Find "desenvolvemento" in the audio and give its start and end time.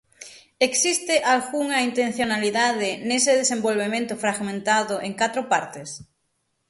3.41-4.13